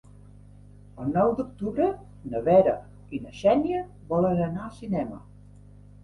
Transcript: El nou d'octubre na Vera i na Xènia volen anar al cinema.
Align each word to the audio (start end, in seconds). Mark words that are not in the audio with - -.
El 1.01 1.09
nou 1.17 1.33
d'octubre 1.41 1.89
na 2.31 2.41
Vera 2.47 2.73
i 3.17 3.19
na 3.25 3.33
Xènia 3.41 3.83
volen 4.13 4.41
anar 4.47 4.63
al 4.63 4.73
cinema. 4.79 5.21